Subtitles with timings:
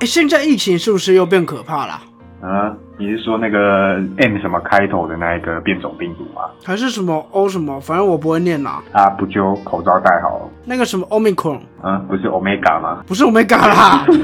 [0.00, 2.00] 哎，现在疫情是不是又变可怕了？
[2.40, 6.42] 啊，你是说那个 M 什么开头的那一个变种病毒吗？
[6.64, 7.80] 还是什么 O 什么？
[7.80, 8.80] 反正我不会念啦。
[8.92, 10.48] 啊，不就口罩戴好？
[10.64, 13.02] 那个什么 Omicron，嗯，不是 Omega 吗？
[13.08, 14.04] 不是 Omega 啦。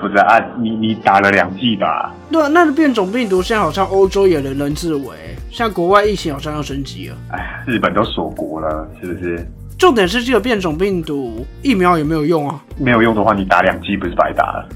[0.00, 2.14] 不是啊，你你打了两剂吧？
[2.30, 5.08] 对啊，那个变种病毒现在好像欧洲也人人自危，
[5.50, 7.16] 像国外疫情好像要升级了。
[7.32, 9.44] 哎呀，日本都锁国了，是不是？
[9.82, 12.64] 重点是这个变种病毒疫苗有没有用啊？
[12.78, 14.68] 没有用的话，你打两剂不是白打了？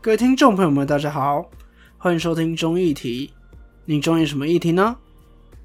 [0.00, 1.44] 各位听众朋友们，大家好，
[1.98, 3.30] 欢迎收听中议题。
[3.84, 4.96] 你中意什么议题呢？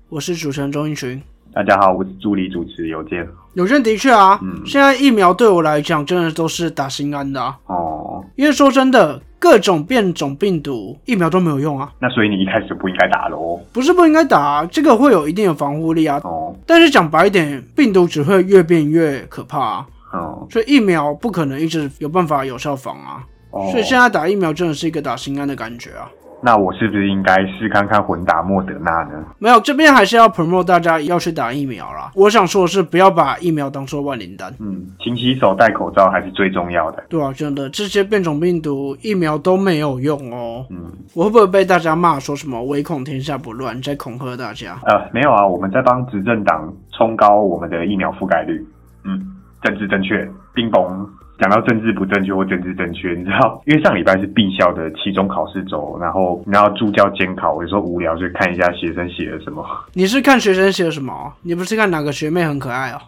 [0.09, 1.23] 我是主持人钟义群。
[1.51, 3.27] 大家好，我是助理主持有健。
[3.55, 8.23] 有健的确啊，现在疫苗对我来讲真的都是打心安的哦。
[8.35, 11.91] 因为说真的，各种变种病毒疫苗都没有用啊。
[11.99, 13.59] 那所以你一开始不应该打喽？
[13.73, 16.21] 不是不应该打，啊这个会有一定的防护力啊。
[16.23, 16.55] 哦。
[16.67, 19.87] 但是讲白一点，病毒只会越变越可怕啊。
[20.13, 20.47] 哦。
[20.51, 23.25] 所以疫苗不可能一直有办法有效防啊。
[23.71, 26.05] 所以现在打疫苗真的是一个打心安的感觉啊！
[26.41, 29.23] 那我是不是应该试看看混打莫德纳呢？
[29.39, 32.11] 没有，这边还是要 promote 大家要去打疫苗啦。
[32.15, 34.53] 我想说的是，不要把疫苗当做万灵丹。
[34.59, 37.03] 嗯，勤洗手、戴口罩还是最重要的。
[37.09, 40.65] 对啊，真的，这些变种病毒疫苗都没有用哦。
[40.69, 44.79] 嗯，我会不会被大家骂说什么唯恐天下不乱，在恐吓大家？
[44.85, 48.65] 呃，没有啊，我们在帮执政党冲高我们的疫苗覆盖率。
[49.03, 51.05] 嗯，政治正确，冰崩。
[51.39, 59.65] 讲到政治不正确或政治正确，你知道， 因为上礼拜是必校的期中考试周，然后然后助教监考，有时候无聊就看一下学生写了什么。
[59.93, 61.33] 你是看学生写了什么？
[61.43, 62.99] 你不是看哪个学妹很可爱哦？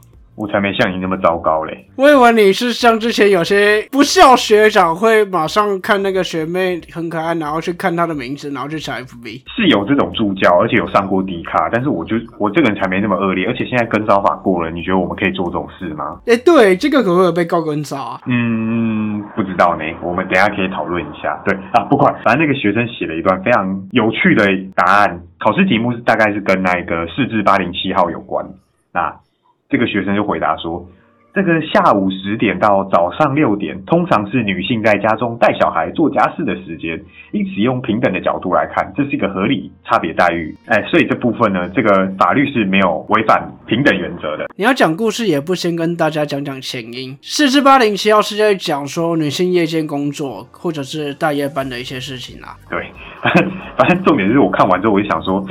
[0.41, 1.85] 我才没像你那么糟糕嘞！
[1.95, 9.43] 我以为你是像之前有些不孝学长会马上看那个学妹很可爱，然后去看她的名字，然后去查 FB。
[9.55, 16.19] 是有这种助教，而且有上过迪卡，但是我就我这个人才没那么恶劣，而且现在跟招法过了，你觉得我们可以做这种事吗？
[16.25, 18.21] 哎，对，这个可不可以被告跟招啊？
[18.25, 21.39] 嗯，不知道呢，我们等下可以讨论一下。
[21.45, 28.43] 对啊，不管，反正那个学生写了一段非常有趣的答案，考试题目是大概是跟那个四至八零七号有关。
[28.91, 29.13] 那
[29.71, 30.85] 这个学生就回答说
[31.33, 37.01] ：“这个下午十点到早上六点，通常是女性在家中带小孩、做家事的时间，
[37.31, 40.53] 因此用平等的角度来看，这是一个合理差别待遇。
[40.65, 44.47] 哎，所以这部分呢，这个法律是没有违反平等原则的。
[44.57, 47.17] 你要讲故事，也不先跟大家讲讲前因。
[47.21, 52.57] 四至八零七号是在讲说女性夜间工作或者是大夜班的一些事情啦。
[52.69, 52.91] 对，
[53.77, 55.41] 反正重点是我看完之后，我就想说。”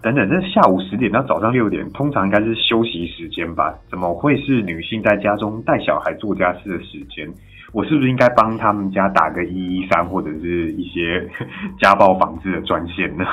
[0.00, 3.74] 等等，那下午十点到早上六点，通常应该是休息时间吧？
[3.90, 7.28] 怎么会是女性在家中带小孩做家事的时间？
[7.72, 11.28] 我是不是应该帮他们家打个一一三或者是一些
[11.78, 13.24] 家暴防治的专线呢？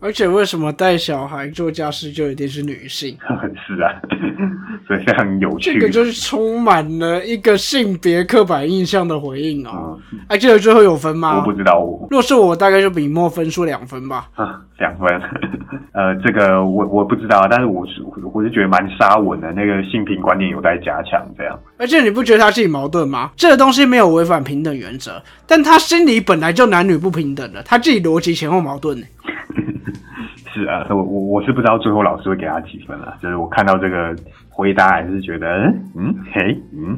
[0.00, 3.14] 而且为什么带小孩做家事就一定是女性？
[3.66, 4.00] 是啊，
[4.86, 5.72] 所以非常有趣。
[5.72, 9.98] 这个就是充满了一个性别刻板印象的回应哦！
[10.28, 11.36] 哎，记得最后有分吗？
[11.36, 12.06] 我不知道我。
[12.10, 14.28] 若是我，大概就笔墨分数两分吧。
[14.34, 15.08] 啊，两分。
[15.92, 21.58] 呃，这个我我不知道，但是我是我是觉得蛮沙文的，那个性平观念有待加强，这样。
[21.78, 23.30] 而且你不觉得他自己矛盾吗？
[23.36, 29.06] 这个东西没有违反平等原则，但他心里本来就男女不平等的，他自己逻辑前后矛盾呢。
[30.54, 33.14] 是啊，我我我是不知道最后老师会给他几分了。
[33.22, 34.14] 就是我看到这个
[34.52, 35.46] 回答，还是觉得
[35.96, 36.96] 嗯嘿嗯，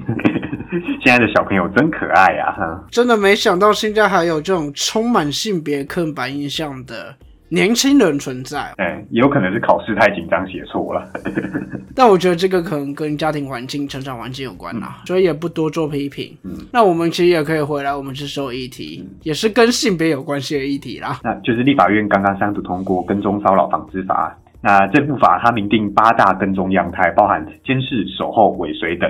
[1.00, 2.84] 现在的小朋友真可爱呀哈！
[2.90, 7.14] 真的没想到现在还有这种充满性别刻板印象的。
[7.50, 11.06] 年轻人存在，哎，也有可能是考试太紧张写错了。
[11.94, 16.36] 但我觉得这个可能跟家庭环境、成长环境有关啦，所以也不多做批评。
[16.42, 21.20] 嗯，那我们其实也可以回来，我们这首议题也是跟性别有关系的议题啦。
[21.22, 29.08] 那就是立法院刚刚三读通过《跟踪骚扰防治法》，那这部法它明定八大跟踪样态，包含监视、守候、尾随等。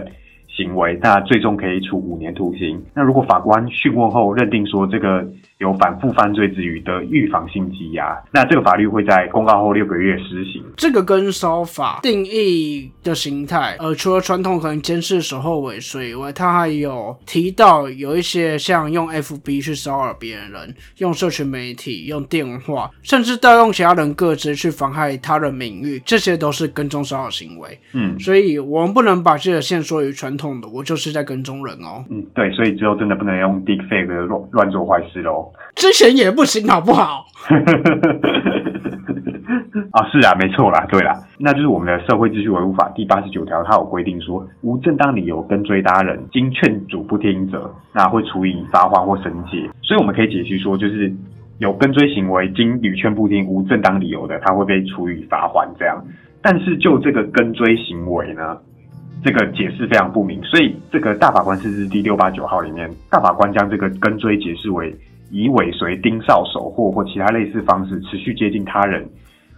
[0.57, 2.81] 行为，那最终可以处五年徒刑。
[2.95, 5.27] 那如果法官讯问后认定说这个
[5.59, 10.63] 有反复犯罪之余的预防性羁押，那这个法律会在公告后六个月施行。
[10.77, 27.79] 这个跟骚法定义的形态，呃，除了传统可能监视、守候、尾随以外，它还有提到有一些像用 FB 去骚扰别人，用社群媒体、用电话，甚至盗用其他人个资去妨害他人名誉，这些都是跟踪骚扰行为。
[27.93, 30.69] 嗯，所以我们不能把这个线索与传统的。
[30.69, 32.05] 我就是在跟踪人哦。
[32.11, 35.44] 嗯，对，所以之后真的不能用 deepfake 乱乱做坏事喽。
[35.75, 37.25] 之前也不行，好不好？
[39.91, 49.69] 啊，是啊，没错啦，对啦，那就是我们的社会秩序维护法第八十九条，它有规定说，无正当理由跟追他人，经劝阻不听者，那会处以罚款或申诫。
[49.83, 51.13] 所以我们可以解析说，就是
[51.59, 56.03] 有跟追行为，经屡劝不听，无正当理由的，他会被处以罚款这样。
[56.43, 58.57] 但是就这个跟追行为呢，
[59.23, 64.95] 这个解释非常不明，所以这个大法官释字第六八九号里面，大法官将这个跟追解释为。
[65.31, 69.07] 以尾随、盯梢、守或或其他类似方式持续接近他人，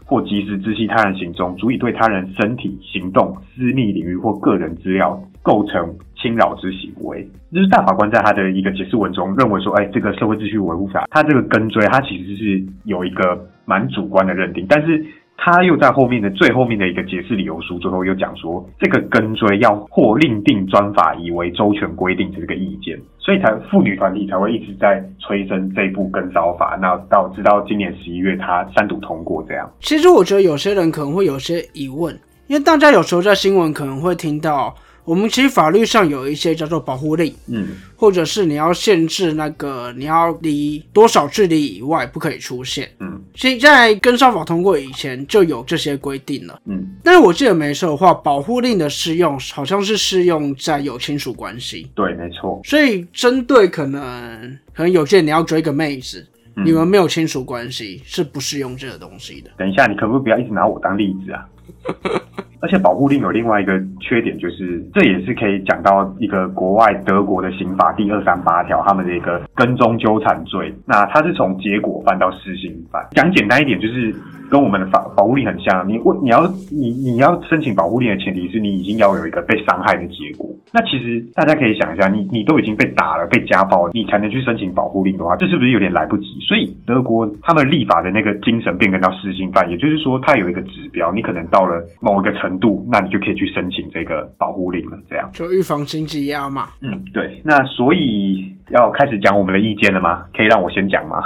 [0.04, 7.28] 或及时知悉他人行踪，足以对他人身体、行动、私密领域或个人资料构成侵扰之行为。
[7.52, 15.04] 就是大法官在他的一个解释文中认为说，哎，这个社会秩序维护法，它这个跟追，它其实是有一个蛮主观的认定，但是。
[15.36, 29.70] 他又在后面的最后面的一个解释理由书，最后又讲说，这个跟追要或另定专法以为周全规定这个意见，所以才妇女团体才会一直在催生这部跟骚法，那到直到今年十一月，他三度通过这样。
[29.80, 32.18] 其实我觉得有些人可能会有些疑问，
[32.48, 34.74] 因为大家有时候在新闻可能会听到。
[35.06, 56.26] 我们其实法律上有一些叫做保护令，嗯，或者是你要限制那个你要离多少距离以外不可以出现，嗯，所以在跟上法通过以前就有这些规定了，嗯，但是我记得没错的话，保护令的适用好像是适用在有亲属关系，对，没错，所以针对可能可能有些你要追个妹子，
[56.64, 59.50] 你们没有亲属关系是不适用这个东西的。
[59.56, 61.46] 等一下，你可不可以不要一直拿我当例子啊？
[62.60, 70.74] 而且保护令有另外一个缺点，就是这也是可以讲到一个国外德国的刑法第二三八条，他们的一个跟踪纠缠罪。
[70.86, 73.06] 那它是从结果犯到施行犯。
[73.12, 74.12] 讲简单一点，就是
[74.50, 75.86] 跟我们的法保护令很像。
[75.86, 80.48] 你问你要你你要申请保护令的前提是你已经要有一个被伤害的结果。
[80.72, 86.24] 那其实大家可以想一下，你你都已经被打了、被家暴，你才能去申请保护令的话，这是不是有点来不及？
[86.40, 94.98] 所以德国他们立法的那个精神变更到施行犯，也就是说，它有一个指标，你可能到了某一个程度，那你就可以去申请这个保护令了。
[95.08, 96.68] 这样就预防经济压嘛。
[96.82, 97.40] 嗯，对。
[97.44, 100.24] 那所以要开始讲我们的意见了吗？
[100.36, 101.22] 可以让我先讲吗？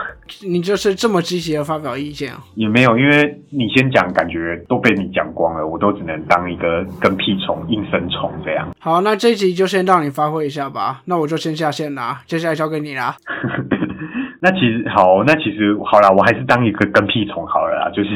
[0.46, 2.38] 你就是这么积极的发表意见啊？
[2.54, 8.68] 也没有，因为你先讲，感觉都被你讲光了，我都只能当一个跟屁虫、应声虫这样。
[8.78, 11.00] 好，那这集就先让你发挥一下吧。
[11.06, 13.16] 那我就先下线啦，接下来交给你啦。
[14.42, 17.90] 那其实好，那其实好啦，我还是当一个跟屁虫好了啦。
[17.94, 18.10] 就是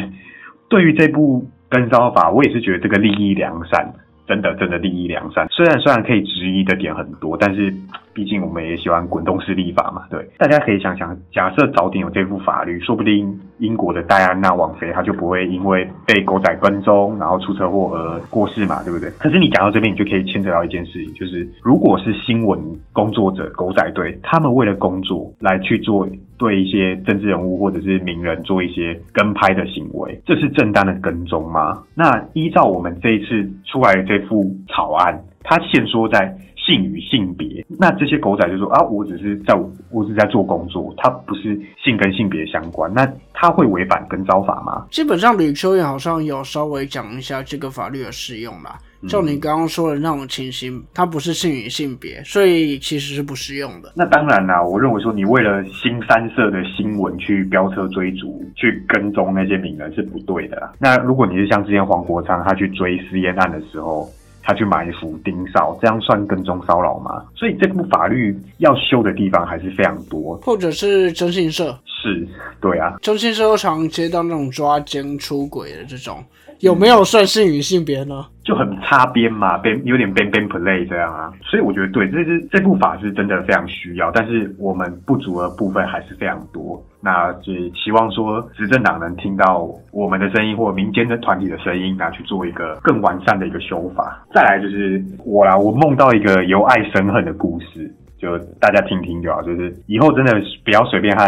[0.69, 3.93] 对于这部跟骚法，我也是觉得这个利益良善。
[4.27, 5.47] 真的，真的利益良善。
[5.51, 7.71] 虽然虽然可以质疑的点很多，但是
[8.15, 10.05] 毕竟我们也喜欢滚动式立法嘛。
[10.09, 19.11] 对，大家可以想想，假设早点有这部法律，说不定英国的戴安娜王妃她就不会因为被狗仔跟踪，然后出车祸而过世嘛，对不对？
[19.19, 22.59] 可是你讲到这边，你就可以牵扯到一件事情，就是如果是新闻
[22.95, 31.83] 工作者狗仔队，他们为了工作来去做对一些政治人物或者是名人做一些跟拍的行为，这是正当的跟踪吗？
[31.95, 34.15] 那依照我们这一次出来的这。
[34.15, 36.33] 这副草案，它限缩在
[36.65, 39.55] 性与性别，那这些狗仔就说啊，我只是在，
[39.91, 44.87] 我是在做工作，它不是性跟性别相关，那他会违反跟招法吗？
[44.91, 53.93] 基本上吕秋远好像有稍微讲一下这个法律的适用啦，就你刚刚说的那种情形，它不是性与性别，所以其实是不适用的。
[53.95, 60.73] 那当然啦，我认为说你为了新三色的新闻去飙车追逐，去跟踪那些名人是不对的。
[60.79, 64.09] 那如果你是像之前黄国昌他去追私烟案的时候。
[64.45, 67.25] 他去埋伏盯梢，这样算跟踪骚扰吗？
[67.35, 71.77] 所以这部法律要修的地方还是非常多，或者是征信社，
[72.11, 72.29] 是
[72.61, 76.23] 对啊，征信社常接到那种抓奸出轨的这种，
[76.61, 78.27] 有没有算性与性别呢？
[78.45, 86.83] 就很擦边嘛，边有点边边 play 这样啊，所以我觉得对，这是这部法是真的非常需要，但是我们不足的部分还是非常多。
[87.01, 94.27] 那就希望说执政党能听到我们的声音或民间的团体的声音，拿去做一个更完善的一个修法。
[94.35, 99.43] 再来就是我啦，我梦到一个由爱生恨的故事，就大家听听就好。
[99.43, 100.33] 就是以后真的
[100.65, 101.25] 不要随便和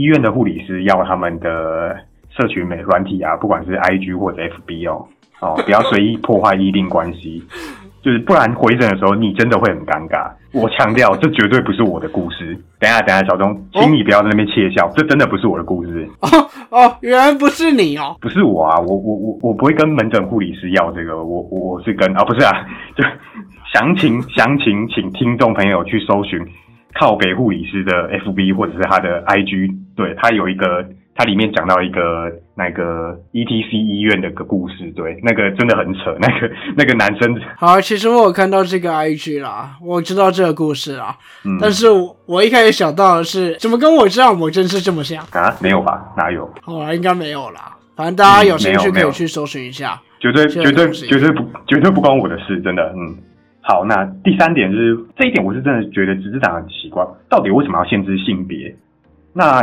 [0.00, 1.94] 医院的护理师要他们的
[2.30, 5.06] 社群美软体啊，不管是 IG 或者 FB 哦。
[5.40, 7.42] 哦， 不要随意破坏医病关系，
[8.02, 10.30] 就是不然回诊的时候你真的会很尴尬。
[10.52, 12.54] 我强调，这绝对不是我的故事。
[12.78, 16.08] 等下，等下，小钟，请你不要在那边窃笑，这真的不是我的故事。
[16.20, 16.28] 哦
[16.70, 22.52] 哦，原来不是你哦，不是我啊，我我我我不会跟门诊护理师要这个，我我我是跟啊，不是啊，
[22.96, 23.04] 就
[23.72, 26.38] 详情详情，请听众朋友去搜寻
[26.98, 30.84] 靠北护理师的 FB 或者是他的 IG，对它有一个。
[31.12, 37.38] 它里面讲到一个那个 E T C 医院的个故事，对，那个真的很扯， 那个那个男生。
[37.58, 41.14] 好，其实我有看到这个 I G 啦，我知道这个故事啦，
[41.44, 41.88] 嗯，但是
[42.24, 45.54] 我一开始想到的是，怎么跟我这样，我真是这么像啊？
[45.60, 46.00] 没有吧？
[46.16, 46.48] 哪有？
[46.62, 47.76] 好啦，应该没有啦。
[47.94, 50.00] 反正大家有兴趣可以去搜寻一下。
[50.20, 53.18] 绝对绝对绝对不绝对不关我的事，真的，嗯。
[53.60, 58.74] 好，那第三点是这一点，我是真的觉得执政党很奇怪，到底为什么要限制性别？
[59.32, 59.62] 那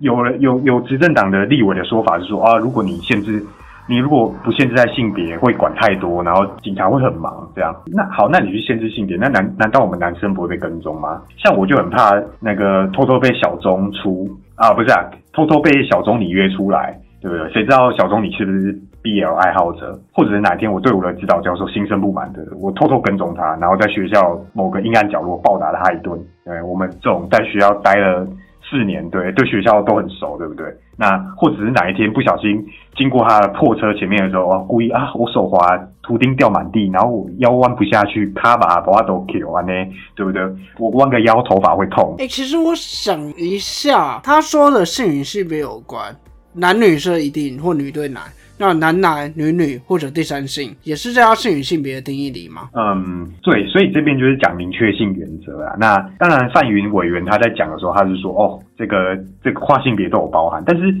[0.00, 3.44] 有了有有执政党的立委的说法是说啊，如果你限制，
[3.88, 7.74] 你如果不限制在性别，会管太多，然后警察会很忙，这样。
[7.86, 11.20] 那好，那你去限制性别，那难难道我们男生不会被跟踪吗？
[11.36, 17.50] 像我就很怕那个偷偷被小钟出啊，不是啊，偷偷被小钟你约出来，对不对？
[17.52, 18.72] 谁知道小钟你是不是
[19.02, 26.16] BL 爱好者，或者是哪天我对我的指导教授心生不满的，我偷偷跟踪他，然后在学校某个阴暗角落暴打了他一顿。
[26.44, 28.26] 对我们这种在学校待了
[28.68, 30.66] 四年，对对学校都很熟，对不对？
[30.96, 39.72] 那或者是哪一天不小心经过他的破车前面的时候，啊，故意啊，我手滑，图钉掉满地，然后我腰弯不下去，卡把把我都 Q 完呢，
[40.16, 40.42] 对不对？
[40.78, 42.16] 我弯个腰，头发会痛。
[42.18, 46.14] 哎、其实我想一下，他说的性与性别有关，
[46.52, 48.22] 男女生一定或女对男，
[48.58, 52.68] 那男男女女或者第三性也是在他性与性别的定义里吗？
[52.74, 55.76] 嗯，对，所以这边就是讲明确性原则啊。
[55.78, 60.92] 那当然，范云委员他在讲的时候，他是说，哦，这个这个跨性别都有包含，但是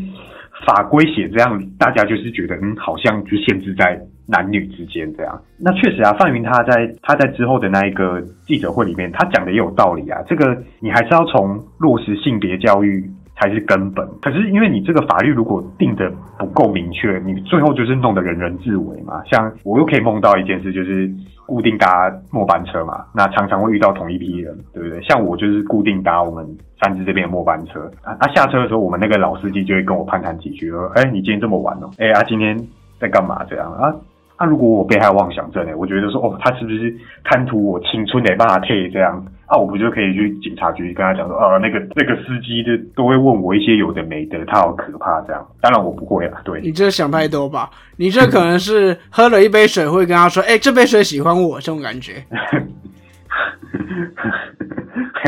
[0.66, 5.42] 法规写这样，大家就是觉得，嗯，好像就限制在男女之间这样。
[5.58, 10.20] 那确实啊，范云他在他在之后的那一个记者会里面，他讲的也有道理啊。
[10.28, 13.10] 这个你还是要从落实性别教育。
[13.38, 14.06] 才是根本。
[14.20, 19.22] 可是因为你这个法律如果定的不够明确，你最后就是弄得人人自危嘛。
[19.24, 21.10] 像我又可以梦到一件事，就是
[21.46, 25.00] 固定搭末班车嘛，那常常会遇到同一批人，对不对？
[25.02, 26.44] 像我就是固定搭我们
[26.82, 32.58] 三支这边的末班车啊，啊下车的时候，我们那个老司机就会跟我攀谈几句，说：“哎，你今天这么晚哦，哎啊，今天
[33.00, 33.44] 在干嘛？
[33.48, 33.94] 这样啊？”
[34.40, 35.72] 那、如果我被害妄想症呢？
[35.76, 39.56] 我觉得说哦，他是不是贪图我青春的把他退这样啊？
[39.56, 45.46] 我不就可以去警察局跟他讲说，啊，那个那个司机的都会问我一些有的没的，他好可怕这样。
[45.60, 46.60] 当然我不会啊，对。
[46.60, 47.68] 你这想太多吧？
[47.96, 52.22] 你这可能是喝了一杯水会跟他说：“哎、这杯水喜欢我。”这种感觉。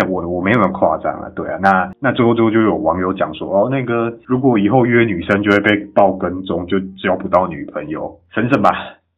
[0.09, 8.71] 我我没有那么夸张啊，对啊，那那最后最后就有网友讲说，哦，那个如果以后约女生就会被爆跟踪，就交不到女朋友，省省吧。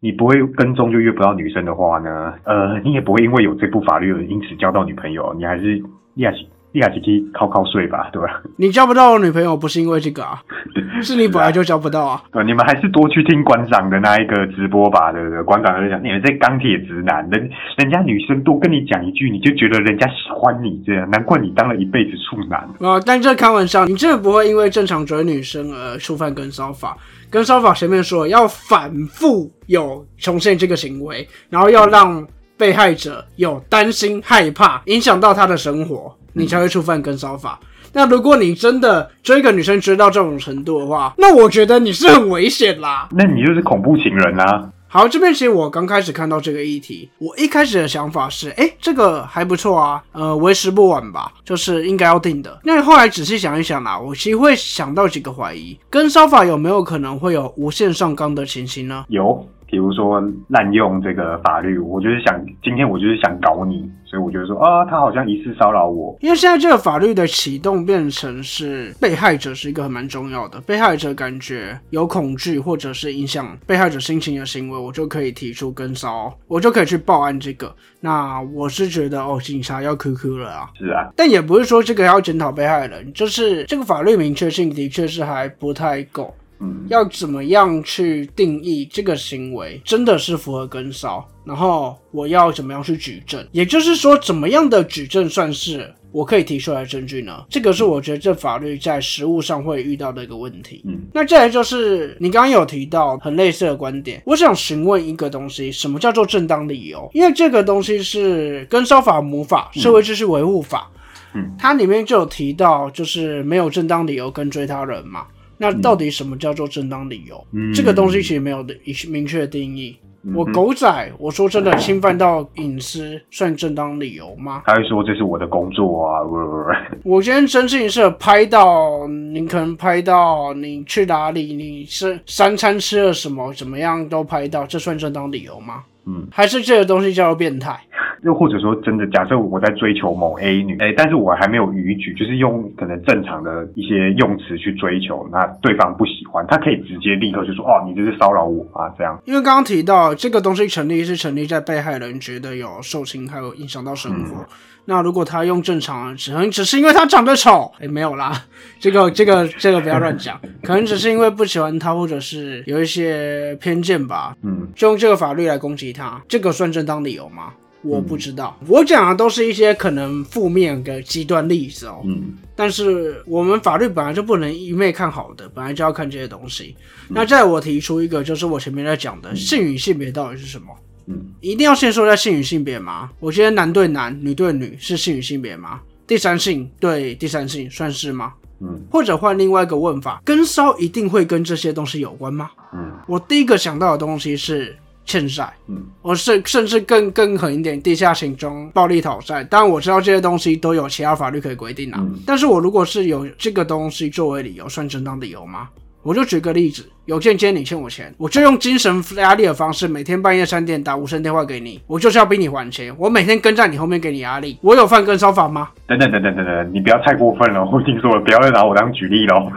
[0.05, 5.81] 你不会跟踪就约不到女生的话呢，呃，你也不会因为有这部法律而因此交到女朋友，你还是
[6.15, 8.43] 你还是你还是去靠靠睡吧，对吧？
[8.57, 10.43] 你交不到女朋友不是因为这个啊，
[11.03, 12.21] 是你本来就交不到啊。
[12.33, 15.41] 对，你们还是多去听馆长的那一个直播吧，对不对？
[15.45, 22.59] 馆长就讲你们这钢铁直男，人人家女生多跟你讲一句，你就觉得人家喜欢你，这样难怪你当了一辈子处男。
[22.81, 26.97] 啊，但这开玩笑，你真的不会因为正常追女生而触犯跟骚法。
[27.33, 32.25] 跟骚法前面说要反复有重现这个行为，然后要让
[32.59, 37.59] 被害者有担心、害怕，影响到他的生活，你才会触犯跟骚法。
[37.95, 43.09] 那如果你真的追一个女生追到这种程度的话，那我觉得你是很危险啦。
[43.13, 44.71] 那你就是恐怖情人啊！
[44.95, 52.61] 好，这边其实我刚开始看到这个议题，我一开始的想法是，哎、这个还不错啊，呃，为时不晚吧，就是应该要定的。
[52.63, 59.07] 那后来仔细想一想啊，我其实会想到几个怀疑，跟烧法有没有可能会有无限上纲的情形呢？
[59.09, 66.15] 有，比如说滥用这个法律，我就是想今天我就是想搞你，所以我就说啊，他好像疑似骚扰我。
[66.21, 77.75] 因为现在这个法律的启动变成是被害者是一个蛮重要的，被害者感觉有恐惧或者是影响被害者心情的行为，我就可以提出跟骚，我就可以去报案这个。
[77.99, 80.69] 那我是觉得哦，警察要 QQ 了啊。
[80.79, 86.35] 是啊，但也不是说这个要检讨被害人，就是这个法律明确性的确是还不太够。
[86.63, 91.27] 嗯，要怎么样去定义这个行为真的是符合跟骚？
[91.45, 93.45] 然后我要怎么样去举证？
[93.51, 97.45] 也就是说，怎么样的举证算是我可以提出来的证据呢？
[97.51, 100.83] 这个是我觉得这法律在实务上会遇到的一个问题。
[100.87, 107.11] 嗯，那再来就是你刚刚有提到很类似的观点，我想询问一个东西：什么叫做正当理由？
[107.13, 110.89] 因为这个东西是跟骚法、母法、社会秩序维护法。
[111.35, 115.27] 嗯，它里面就有提到，就是没有正当理由跟追他人嘛。
[115.63, 117.47] 那到底什么叫做正当理由？
[117.53, 118.77] 嗯这个东西其实没有的
[119.09, 119.97] 明确的定义。
[120.25, 124.63] 嗯我狗仔，我说真的，侵犯到隐私算正当理由吗？
[124.67, 126.67] 他会说这是我的工作啊，不不不，
[127.11, 135.83] 我今天真心是拍到你可能拍到你去哪里，你是三餐吃了什么，怎么样都拍到，这算正当理由吗？
[136.07, 137.79] 嗯，还是这个东西叫做变态？
[138.23, 154.47] 又或者说真的，假设我在追求某 A 女，哎、但是我还没有逾矩，就是用可能正常的一些用词去追求，那对方不喜欢，他可以直接立刻就说，哦，你这是骚扰我啊，这样，因为刚刚提到这个东西成立是成立在被害人觉得有受侵害、有影响到生活。
[154.85, 158.45] 那如果他用正常，只能只是因为他长得丑，哎，没有啦，
[158.81, 167.53] 这个这个这个不要乱讲， 可能只是因为不喜欢他，或者是有一些偏见吧，嗯，就用这个法律来攻击他，这个算正当理由吗？
[167.85, 172.01] 我不知道，我讲的都是一些可能负面的极端例子哦。
[172.05, 176.77] 嗯，但是我们法律本来就不能一昧看好的，本来就要看这些东西。
[177.09, 180.67] 那再我提出一个，就是我前面在讲的性与性别到底是什么？
[181.07, 183.11] 嗯，一定要先说一下性与性别吗？
[183.21, 185.81] 我觉得男对男、女对女是性与性别吗？
[186.07, 188.35] 第三性对第三性算是吗？
[188.61, 192.51] 嗯，或者换另外一个问法，跟骚一定会跟这些东西有关吗？
[192.73, 195.53] 嗯，我第一个想到的东西是欠债。
[195.67, 199.43] 嗯，我甚甚至更更狠一点，地下情中暴力讨债。
[199.43, 201.99] 当然我知道这些东西都有其他法律可以规定啊。
[202.01, 205.69] 嗯但是我如果是有这个东西作为理由，算正当理由吗？
[206.03, 212.93] 我就举个例子，有件接你欠我钱，我就用精神压力的方式，每天半夜三点打无声电话给你，我就是要逼你还钱。
[212.99, 215.69] 我每天跟在你后面给你压力，我有犯跟骚法吗？
[215.87, 219.51] 等等等等等等，你不要太过分了，我已经说了，不要再拿我当举例哦。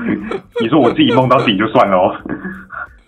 [0.62, 2.12] 你说我自己梦到自己就算喽。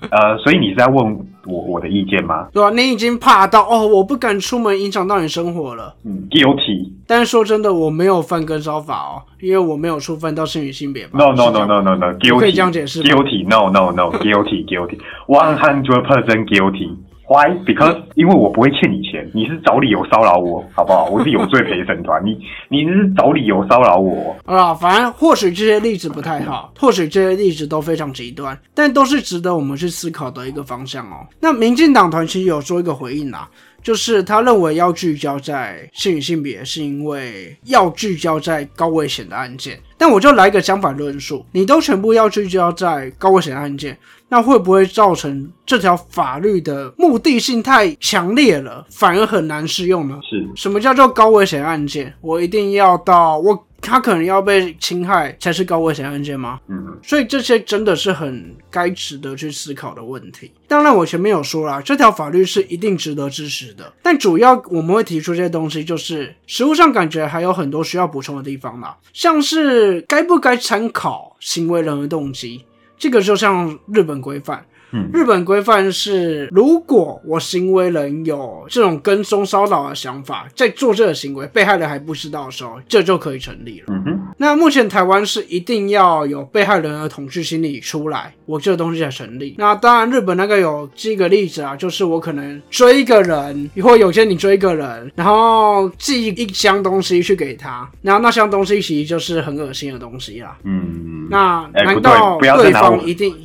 [0.10, 1.16] 呃，所以你是在问
[1.48, 2.48] 我我的意见吗？
[2.54, 5.96] 对吧、你已经怕到哦，我不敢出门，影响到你生活了。
[6.04, 6.92] 嗯，guilty。
[7.08, 11.18] 但是说真的，我没有犯跟烧法哦，因为我没有触犯到性与性别吧。
[11.18, 16.46] No no no no no no，guilty 可以这样解释 guilty no no no guilty guilty one hundred percent
[16.48, 16.90] guilty
[17.28, 21.06] why because 因为我不会欠你钱，你是找理由骚扰我，好不好？
[21.12, 22.38] 我是有罪陪审团，你
[22.70, 31.28] 你是找理由骚扰我，啊，反正或许这些例子不太好，或许这些例子都非常极端，但都是值得我们去思考的一个方向哦。
[31.40, 33.50] 那民进党团其实有做一个回应啦，
[33.84, 39.78] 就是他认为要聚焦在性与性别，是因为要聚焦在高危险的案件。
[40.00, 43.98] 但我就来一个相反论述，你都全部要聚焦在高危险案件，
[44.30, 50.20] 那会不会造成这条法律的目的性太强烈了，反而很难适用呢？
[50.30, 52.14] 是什么叫做高危险案件？
[52.22, 56.60] 我一定要到我他可能要被侵害才是高危险案件吗？
[56.68, 60.52] 嗯所以这些真的是很该值得去思考的问题。
[60.68, 72.66] 当然，我前面有说啦，这条法律是一定值得支持的，但主要我们会提出这些东西，就是实务上感觉还有很多需要补充的地方啦，像是该不该参考行为人的动机，
[72.98, 74.66] 这个就像日本规范。
[74.92, 83.86] 嗯日本规范是，如果我行为人有这种跟踪骚扰的想法，在做这个行为，被害人还不知道的时候，这就可以成立了。
[83.90, 89.56] 嗯哼那目前台湾是一定要有被害人的统治心理出来，我这个东西才成立。
[89.58, 100.58] 那当然，日本那个有这个例子啊，就是我可能追一个人，或有些你追一个人，然后寄一箱东西去给他，然后那箱东西其实就是很恶心的东西啦。
[100.64, 103.36] 嗯，那哎不对难道对方一定？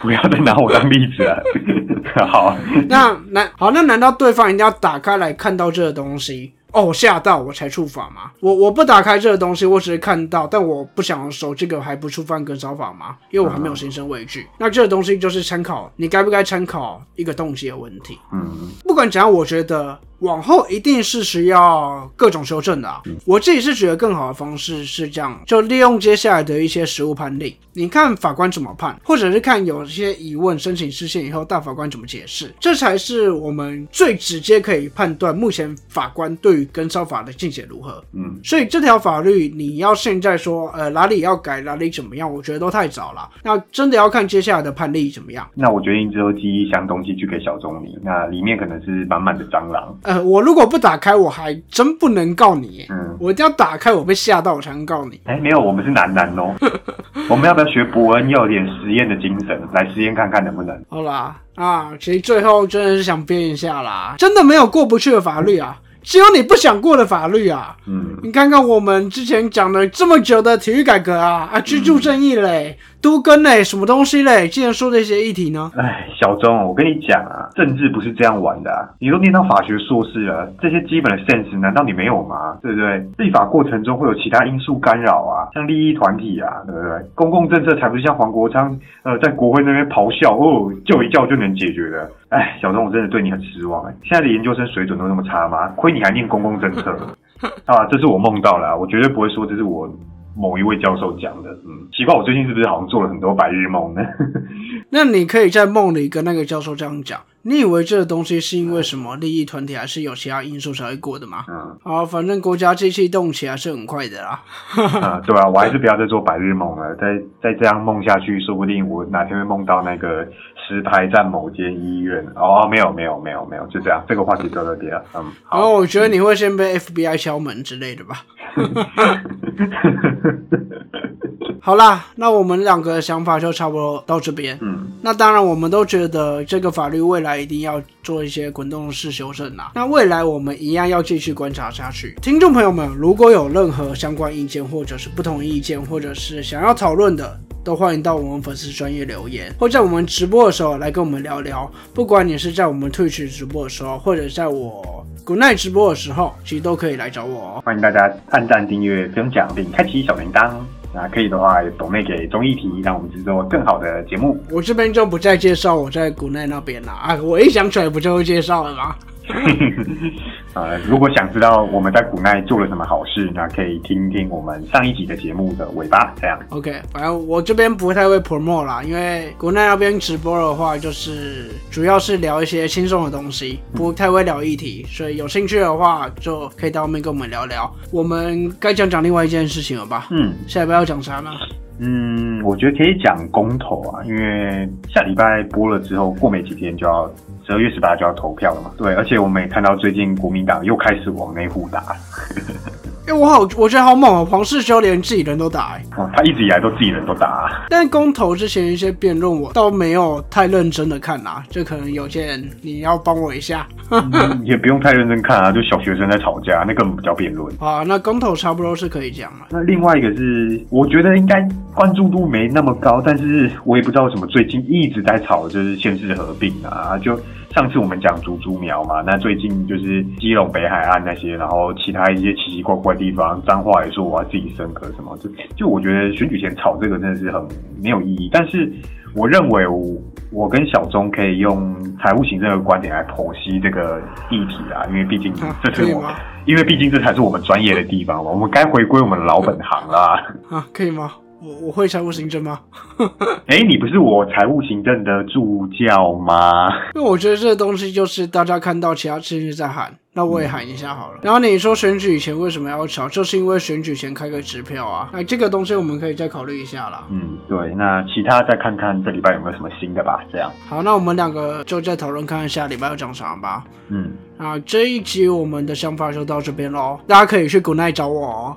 [0.00, 1.42] 不要再拿我当例子了。
[2.28, 2.56] 好，
[2.88, 6.52] 那难好，那难道对方一定要打开来看到这个东西？
[6.72, 8.30] 哦，吓到我才触法吗？
[8.40, 13.16] 我我不打开这个东西，我只是看到，但我不想收，这个还不触犯跟骚法吗？
[13.30, 14.46] 因为我还没有心生畏惧。
[14.58, 18.18] 那这个东西就是参考，你该不该参考一个动机的问题。
[18.32, 23.02] 嗯不管怎样，我觉得往后一定是需要各种修正的、啊。
[23.24, 38.02] 我自己是觉得更好的方式是这样，就利用接下来的一些实务判例，你看法官怎么判，或者是看有些疑问申请释宪以后，大法官怎么解释，这才是我们最直接可以判断目前法官对于跟烧法的见解如何。
[38.12, 43.28] 嗯所以这条法律你要现在说，呃，哪里要改，哪里怎么样，我觉得都太早了。
[43.42, 45.48] 那真的要看接下来的判例怎么样。
[45.54, 49.98] 那我决定之后寄一箱东西去给小钟你，那里面可能是满满的蟑螂。
[50.06, 52.86] 呃，我如果不打开，我还真不能告你耶。
[52.90, 55.20] 嗯，我一定要打开，我被吓到，我才能告你。
[55.24, 56.54] 哎，没有，我们是男男哦。
[57.28, 60.80] 我们要不要学伯恩，要有点实验的精神，来实验看看能不能？
[60.88, 67.76] 好啦，啊，其实最后真的是想编一下啦，真的没有过不去的法律啊，只有你不想过的法律啊。
[67.88, 75.72] 嗯，你看看我们之前讲了这么久的体育改革啊，啊，居住正义嘞，都跟嘞，什么东西嘞，竟然说这些议题呢？
[75.76, 78.88] 哎，小钟，我跟你讲啊，政治不是这样玩的、啊。
[79.00, 82.56] 你都念到法学硕士了，这些基本的 sense 难道你没有吗？
[82.62, 83.04] 对不对？
[83.18, 87.10] 立法过程中会有其他因素干扰啊，像利益团体啊，对不对？
[87.16, 92.08] 公共政策才不是像黄国昌呃在国会那边咆哮哦，叫一叫就能解决的。
[92.28, 93.94] 哎，小钟，我真的对你很失望哎。
[94.04, 95.68] 现在的研究生水准都那么差吗？
[95.76, 96.90] 亏你还念公共政策
[97.64, 97.84] 啊！
[97.90, 99.90] 这是我梦到了啊，我绝对不会说这是我。
[100.38, 104.02] 某一位教授讲的，嗯，奇怪，我最近是不是好像做了很多白日梦呢？
[104.92, 111.44] 那你可以在梦里跟那个教授这样讲，你以为这个东西是因为什么利益团体，还是有其他因素才会过的吗？
[111.48, 114.42] 嗯，啊，反正国家机器动起来是很快的啦。
[115.00, 116.92] 啊，对啊，我还是不要再做白日梦了。
[116.96, 117.06] 再
[117.40, 120.26] 再这样梦下去，说不定我哪天会梦到那个
[120.66, 122.26] 石牌站某间医院。
[122.34, 125.04] 哦，没有没有没有没有，就这样，这个话题到这边了。
[125.14, 128.24] 嗯，然后我觉得你会先被 FBI 敲门之类的吧。
[131.60, 134.56] 好啦，那我们两个想法就差不多到这边。
[134.62, 139.72] 嗯，那当然，我们都觉得这个法律未来一定要做一些滚动式修正啦。
[139.74, 142.14] 那未来我们一样要继续观察下去。
[142.22, 151.68] 听众朋友们，如果有任何相关意见，或者是不同意见，或者是想要讨论的，都欢迎到我们粉丝专业留言，或在我们直播的时候来跟我们聊聊。
[151.92, 157.62] 不管你是在我们退群直播的时候，或者在我 Good Night 直播的时候，其实都可以来找我哦。
[157.64, 160.52] 欢迎大家按赞、订阅、分享并开启小铃铛。
[160.94, 164.40] 那可以的话，抖内给综艺题，让我们制作更好的节目。
[164.52, 167.18] 我这边就不再介绍我在国内那边了啊！
[167.20, 168.94] 我一想起来不就会介绍了吗？
[170.54, 176.14] 呃，如果想知道我们在古奈做了什么好事，那可以听听我们上一集的节目的尾巴。
[176.20, 187.70] 这样 OK，反正我这边不太会 promote 啦，因为国内那边直播的话，就是主要是聊一些轻松的东西，不太会聊议题，所以有兴趣的话就可以到后面跟我们聊聊。
[187.92, 190.06] 我们该讲讲另外一件事情了吧？
[190.10, 191.30] 嗯下礼拜要讲啥呢？
[191.78, 197.06] 嗯，我觉得可以讲公投啊，因为下礼拜播了之后，过没几天就要
[197.46, 198.70] 十二月十八就要投票了嘛。
[198.76, 201.96] 对，而且我们也看到最近国民党又开始往内互打了。
[203.08, 204.26] 哎、我好，我觉得好猛哦！
[204.28, 207.64] 黄世修连自己人都打、欸，哦，他一直以来都自己人都打、啊。
[207.68, 213.64] 但公投之前一些辩论我倒没有太认真的看啊，就可能有些人你要帮我一下。
[213.92, 214.10] 嗯
[214.42, 217.48] 也不用太认真看啊，就小学生在吵架，那根本不叫辩论。
[217.60, 219.46] 啊，那公投差不多是可以讲了。
[219.50, 226.98] 那另外一个是，我觉得应该关注度没那么高，但是我也不知道为什么最近一直在吵，就是县市合并啊。
[226.98, 227.16] 就
[227.56, 237.42] 上次我们讲竹竹苗嘛，那最近就是基隆北海岸那些，然后其他一些奇奇怪怪的地方，脏话也说我要自己升格什么，就就我觉得选举前吵这个真的是很
[237.82, 238.28] 没有意义。
[238.30, 238.70] 但是
[239.14, 239.82] 我认为我
[240.30, 246.04] 我跟小钟可以用财务行政的观点来剖析这个议题啊，因为毕竟啊这是我
[246.44, 250.22] 因为毕竟这才是我们专业的地方嘛，我们该回归我们的老本行啦。
[250.50, 251.10] 啊，可以吗？
[251.42, 252.60] 我我会财务行政吗？
[253.46, 256.68] 哎、你不是我财务行政的助教吗？
[256.94, 261.18] 因为我觉得这个东西就是大家看到其他事情在喊，那我也喊一下好了。
[261.20, 265.10] 然后你说选举以前为什么要吵，就是因为选举前开个支票啊。
[265.12, 267.04] 那，这个东西我们可以再考虑一下啦。
[267.10, 270.24] 嗯，对，那其他再看看这礼拜有没有什么新的吧。
[270.32, 273.62] 这样，好，那我们两个就再讨论看看下礼拜要讲啥吧。
[273.88, 278.56] 嗯，那这一集我们的想法就到这边喽，大家可以去 Good night 找我哦。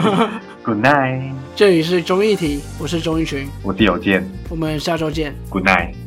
[0.64, 5.34] Good night， 这里是综艺题，我是钟一群，我是有健我们下周见。
[5.50, 6.05] ，Good night。